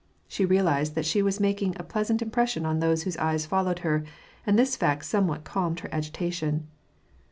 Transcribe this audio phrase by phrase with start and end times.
[0.27, 4.03] She realized that she was making a pleasant impression on those whose eyes followed her,
[4.47, 6.65] and this fact somewhat calmed her agitation.